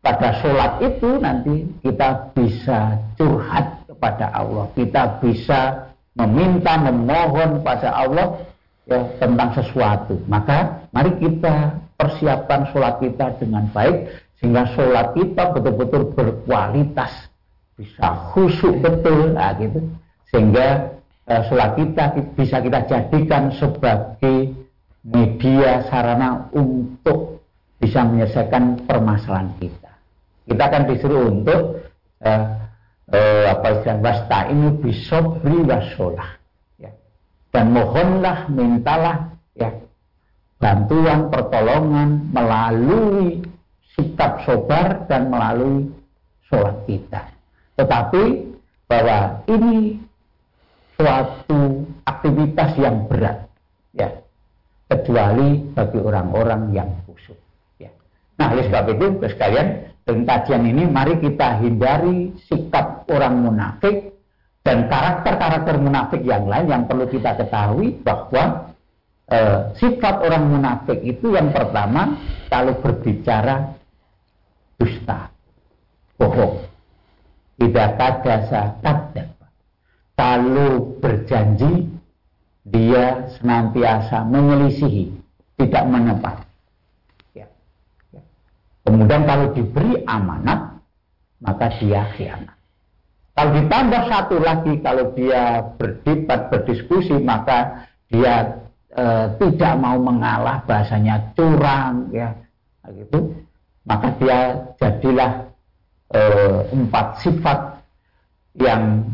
[0.06, 4.70] pada sholat itu nanti kita bisa curhat kepada Allah.
[4.78, 8.46] Kita bisa meminta, memohon pada Allah
[8.86, 10.22] ya, tentang sesuatu.
[10.30, 17.10] Maka mari kita persiapkan sholat kita dengan baik sehingga sholat kita betul-betul berkualitas,
[17.74, 19.82] bisa khusyuk betul, nah, gitu.
[20.32, 20.96] Sehingga
[21.28, 24.56] eh, sholat kita bisa kita jadikan sebagai
[25.04, 27.44] media sarana untuk
[27.78, 29.92] bisa menyelesaikan permasalahan kita.
[30.48, 31.84] Kita akan disuruh untuk
[32.24, 32.46] eh,
[33.12, 36.32] eh, apa istilah ini bisobri wasolah
[36.80, 36.92] ya.
[37.52, 39.72] dan mohonlah mintalah ya
[40.58, 43.44] bantuan pertolongan melalui
[43.98, 45.92] sikap sobar dan melalui
[46.48, 47.22] sholat kita
[47.76, 48.48] tetapi
[48.88, 50.00] bahwa ini
[51.02, 53.50] suatu aktivitas yang berat
[53.98, 54.22] ya
[54.86, 57.38] kecuali bagi orang-orang yang khusyuk
[57.82, 57.90] ya
[58.38, 64.14] nah oleh sebab itu sekalian dengan kajian ini mari kita hindari sikap orang munafik
[64.62, 68.70] dan karakter-karakter munafik yang lain yang perlu kita ketahui bahwa
[69.26, 69.38] e,
[69.82, 72.14] sifat orang munafik itu yang pertama
[72.46, 73.74] kalau berbicara
[74.78, 75.34] dusta,
[76.18, 76.62] bohong,
[77.58, 79.31] tidak kadasa kadang.
[80.22, 81.90] Kalau berjanji
[82.62, 85.10] dia senantiasa menyelisihi,
[85.58, 86.46] tidak menepati.
[88.86, 90.78] Kemudian kalau diberi amanat,
[91.42, 92.54] maka dia khianat.
[93.34, 98.62] Kalau ditambah satu lagi, kalau dia berdebat, berdiskusi, maka dia
[98.94, 99.06] e,
[99.42, 102.36] tidak mau mengalah, bahasanya curang, ya,
[102.94, 103.32] gitu.
[103.90, 105.50] Maka dia jadilah
[106.14, 106.22] e,
[106.78, 107.60] empat sifat
[108.60, 109.08] yang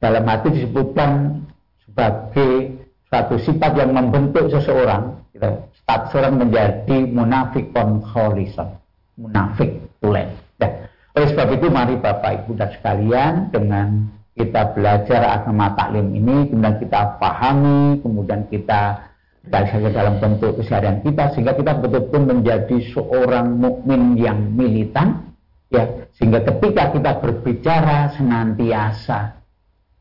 [0.00, 1.44] dalam hati disebutkan
[1.84, 2.80] sebagai
[3.12, 5.20] satu sifat yang membentuk seseorang.
[5.30, 5.50] Gitu.
[5.86, 8.80] Seseorang menjadi munafik konsolison
[9.20, 9.70] munafik
[10.00, 10.32] tulen.
[10.56, 10.88] Ya.
[11.12, 16.80] Oleh sebab itu mari Bapak Ibu dan sekalian dengan kita belajar agama taklim ini, kemudian
[16.80, 19.12] kita pahami, kemudian kita
[19.44, 25.36] realisasi dalam bentuk keseharian kita, sehingga kita betul-betul menjadi seorang mukmin yang militan,
[25.68, 25.84] ya,
[26.16, 29.39] sehingga ketika kita berbicara senantiasa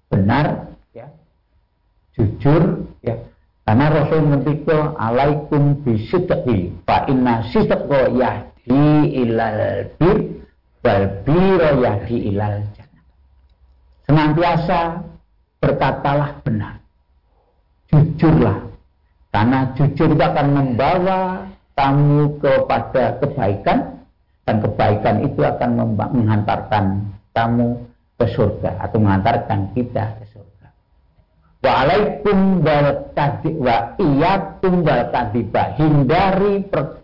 [0.09, 1.07] benar, ya,
[2.17, 3.15] jujur, ya,
[3.69, 10.41] karena Rasul mentika alaikum bisidqi fa inna sidqa ya yahdi ilal bir
[10.81, 13.05] wal biro yahdi ilal jannah.
[14.09, 15.05] Senantiasa
[15.61, 16.81] berkatalah benar.
[17.93, 18.57] Jujurlah.
[19.29, 21.45] Karena jujur itu akan membawa
[21.77, 24.01] kamu kepada kebaikan
[24.49, 27.05] dan kebaikan itu akan menghantarkan
[27.37, 27.85] kamu
[28.19, 30.67] ke surga atau mengantarkan kita ke surga.
[31.63, 35.07] Wa alaikum wal wa iyakum wal
[35.79, 36.99] hindari per,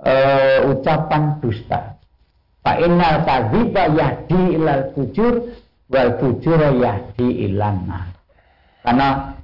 [0.00, 2.00] uh, ucapan dusta.
[2.64, 5.52] Fa innal kadhiba yahdi ilal fujur
[5.92, 7.88] wal fujur yahdi ilan
[8.80, 9.36] Karena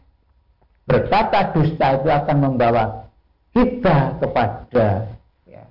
[0.89, 3.09] berkata dusta itu akan membawa
[3.57, 5.09] kita kepada
[5.49, 5.65] ya,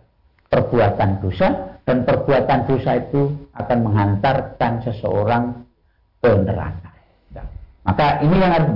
[0.50, 5.64] perbuatan dosa dan perbuatan dosa itu akan menghantarkan seseorang
[6.20, 6.92] ke neraka.
[7.32, 7.44] Ya.
[7.88, 8.72] Maka ini yang harus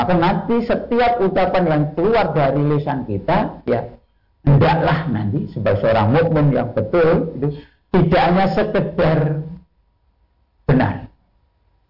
[0.00, 3.84] maka nanti setiap ucapan yang keluar dari lisan kita ya
[4.48, 7.60] hendaklah nanti sebagai seorang mukmin yang betul itu
[7.92, 9.18] tidak hanya sekedar
[10.64, 11.12] benar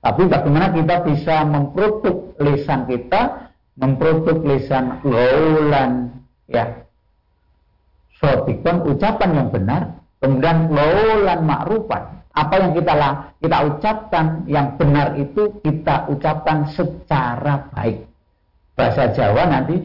[0.03, 6.11] tapi bagaimana kita bisa memproduk lisan kita memproduk lisan laulan
[6.51, 6.83] ya
[8.19, 9.83] sotikon ucapan yang benar
[10.19, 12.95] kemudian laulan makrufan apa yang kita
[13.45, 18.09] kita ucapkan yang benar itu kita ucapkan secara baik.
[18.73, 19.85] Bahasa Jawa nanti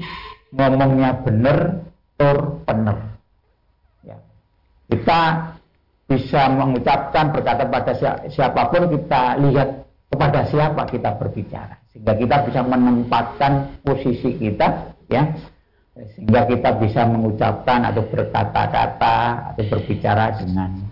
[0.56, 1.84] ngomongnya benar
[2.16, 2.97] tur benar.
[4.08, 4.16] Ya.
[4.88, 5.20] Kita
[6.06, 7.91] bisa mengucapkan berkata pada
[8.30, 9.70] siapa pun kita lihat
[10.14, 15.34] kepada siapa kita berbicara sehingga kita bisa menempatkan posisi kita ya
[16.14, 19.18] sehingga kita bisa mengucapkan atau berkata-kata
[19.49, 20.84] atau berbicara dengan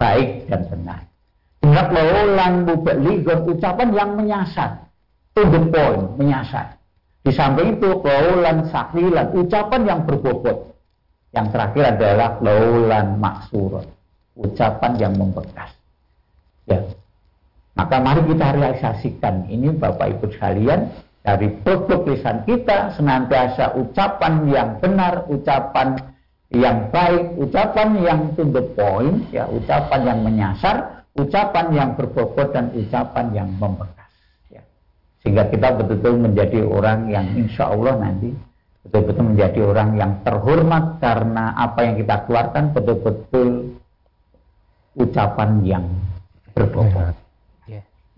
[0.00, 1.00] baik dan benar.
[1.60, 4.88] Ingat laulan mubalighun ucapan yang menyasar,
[5.36, 6.80] to the point, menyasar.
[7.20, 10.72] Di samping itu laulan sakilan, ucapan yang berbobot.
[11.36, 13.86] Yang terakhir adalah laulan maksurun,
[14.40, 15.70] ucapan yang membekas.
[16.64, 16.80] Ya.
[17.76, 20.90] Maka mari kita realisasikan ini Bapak Ibu sekalian
[21.20, 26.00] dari produk lisan kita senantiasa ucapan yang benar, ucapan
[26.50, 32.74] yang baik, ucapan yang to the point, ya, ucapan yang menyasar, ucapan yang berbobot dan
[32.74, 34.10] ucapan yang membekas.
[34.50, 34.62] Ya.
[35.22, 38.34] Sehingga kita betul-betul menjadi orang yang insya Allah nanti
[38.80, 43.48] betul-betul menjadi orang yang terhormat karena apa yang kita keluarkan betul-betul
[44.96, 45.84] ucapan yang
[46.56, 47.19] berbobot.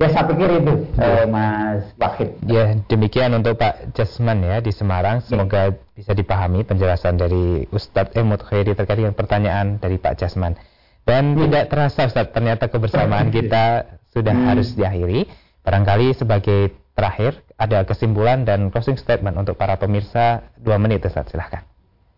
[0.02, 1.06] Ya saya pikir itu ya.
[1.22, 2.34] uh, Mas Wahid.
[2.50, 5.22] Ya demikian untuk Pak Jasman ya di Semarang.
[5.22, 5.78] Semoga ya.
[5.94, 10.58] bisa dipahami penjelasan dari Ustadz Emut Khairi terkait dengan pertanyaan dari Pak Jasman.
[11.06, 11.46] Dan ya.
[11.46, 14.46] tidak terasa Ustadz ternyata kebersamaan kita sudah hmm.
[14.50, 15.30] harus diakhiri.
[15.62, 21.62] Barangkali sebagai terakhir ada kesimpulan dan closing statement untuk para pemirsa dua menit Ustadz silahkan.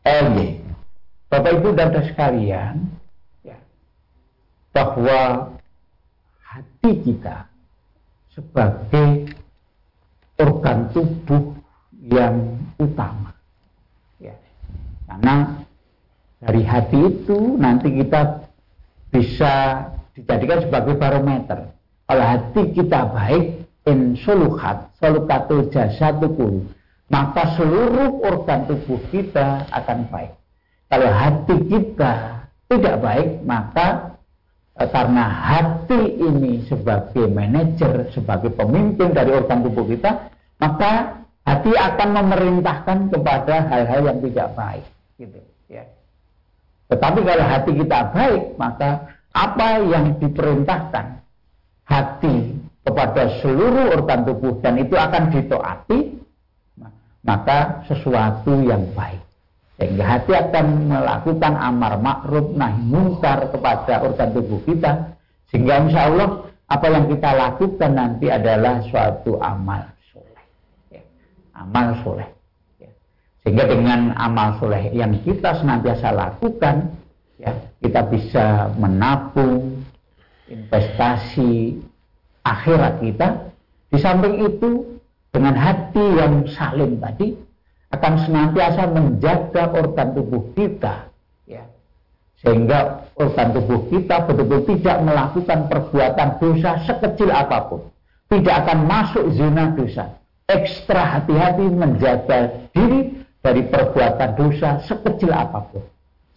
[0.09, 0.65] Oke.
[1.29, 2.95] Bapak Ibu dan sekalian,
[3.43, 3.59] ya,
[4.71, 5.51] bahwa
[6.47, 7.53] hati kita
[8.35, 9.31] sebagai
[10.35, 11.55] organ tubuh
[12.03, 13.33] yang utama.
[14.19, 14.35] Ya.
[15.07, 15.65] Karena
[16.43, 18.51] dari hati itu nanti kita
[19.15, 19.87] bisa
[20.19, 21.73] dijadikan sebagai barometer.
[22.05, 26.69] Kalau hati kita baik, in soluhat, solukatul jasadukul,
[27.09, 30.33] maka seluruh organ tubuh kita akan baik.
[30.89, 32.13] Kalau hati kita
[32.69, 34.14] tidak baik, maka
[34.75, 42.99] karena hati ini sebagai manajer, sebagai pemimpin dari organ tubuh kita, maka hati akan memerintahkan
[43.15, 44.87] kepada hal-hal yang tidak baik.
[45.15, 45.39] Gitu,
[45.71, 45.87] ya.
[46.91, 51.23] Tetapi kalau hati kita baik, maka apa yang diperintahkan
[51.87, 55.99] hati kepada seluruh organ tubuh dan itu akan ditaati,
[57.25, 59.24] maka sesuatu yang baik.
[59.75, 65.19] Sehingga hati akan melakukan amar makruf nahi mungkar kepada organ tubuh kita.
[65.51, 69.83] Sehingga insya Allah apa yang kita lakukan nanti adalah suatu amal
[70.15, 70.45] soleh.
[70.95, 71.03] Ya.
[71.59, 72.29] Amal soleh.
[72.79, 72.91] Ya.
[73.43, 76.95] Sehingga dengan amal soleh yang kita senantiasa lakukan,
[77.43, 77.51] ya,
[77.83, 79.83] kita bisa menabung
[80.49, 81.83] investasi
[82.47, 83.29] akhirat kita.
[83.91, 84.99] Di samping itu,
[85.31, 87.37] dengan hati yang salim tadi,
[87.95, 91.09] akan senantiasa menjaga organ tubuh kita
[91.47, 91.65] ya.
[92.43, 97.83] Sehingga organ tubuh kita betul-betul tidak melakukan perbuatan dosa sekecil apa pun.
[98.29, 100.19] Tidak akan masuk zona dosa.
[100.45, 105.85] Ekstra hati-hati menjaga diri dari perbuatan dosa sekecil apa pun.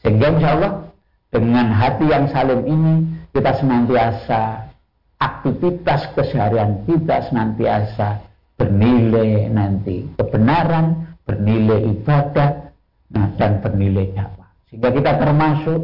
[0.04, 0.74] Sehingga insya Allah
[1.34, 2.96] dengan hati yang salim ini
[3.36, 4.68] kita senantiasa
[5.18, 8.22] aktivitas keseharian kita senantiasa
[8.58, 12.72] bernilai nanti kebenaran bernilai ibadah,
[13.12, 14.48] nah, dan bernilai dakwah.
[14.72, 15.80] Sehingga kita termasuk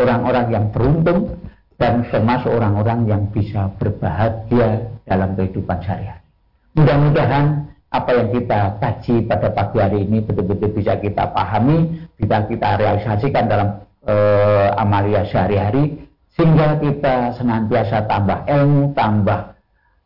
[0.00, 1.36] orang-orang yang beruntung
[1.76, 6.24] dan termasuk orang-orang yang bisa berbahagia dalam kehidupan sehari-hari.
[6.76, 7.44] Mudah-mudahan
[7.92, 13.44] apa yang kita kaji pada pagi hari ini betul-betul bisa kita pahami, bisa kita realisasikan
[13.48, 13.68] dalam
[14.04, 15.96] uh, amalia sehari-hari,
[16.36, 19.56] sehingga kita senantiasa tambah ilmu, tambah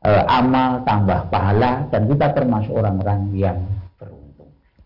[0.07, 3.59] uh, amal, tambah pahala, dan kita termasuk orang-orang yang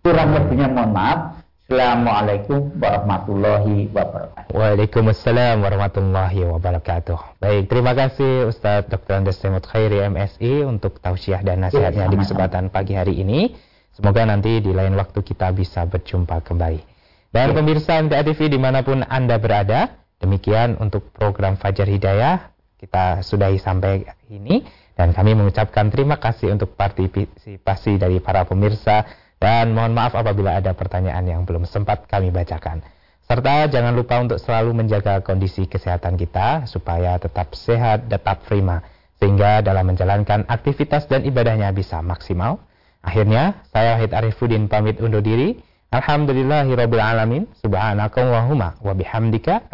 [0.04, 1.40] Kurang lebihnya mohon maaf.
[1.64, 4.52] Assalamualaikum warahmatullahi wabarakatuh.
[4.52, 7.40] Waalaikumsalam warahmatullahi wabarakatuh.
[7.40, 9.24] Baik, terima kasih Ustadz Dr.
[9.24, 13.56] Andes Semut Khairi MSI untuk tausiah dan nasihatnya di kesempatan pagi hari ini.
[13.96, 16.84] Semoga nanti di lain waktu kita bisa berjumpa kembali.
[17.32, 17.54] Dan ya.
[17.56, 22.52] pemirsa MTA TV di mana pun Anda berada, demikian untuk program Fajar Hidayah.
[22.76, 24.60] kita sudahi sampai ini
[24.92, 30.72] dan kami mengucapkan terima kasih untuk partisipasi dari para pemirsa dan mohon maaf apabila ada
[30.72, 32.80] pertanyaan yang belum sempat kami bacakan.
[33.28, 38.80] Serta jangan lupa untuk selalu menjaga kondisi kesehatan kita supaya tetap sehat, tetap prima
[39.20, 42.60] sehingga dalam menjalankan aktivitas dan ibadahnya bisa maksimal.
[43.04, 45.60] Akhirnya, saya Wahid Arifuddin pamit undur diri.
[45.92, 47.44] Alhamdulillahirabbil alamin.
[47.60, 49.68] Subhanakallahumma wa bihamdika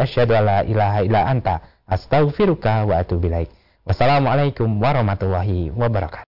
[0.67, 3.55] ilaha illa anta astaghfiruka wa atubu ilaik.
[3.87, 6.30] Wassalamualaikum warahmatullahi wabarakatuh.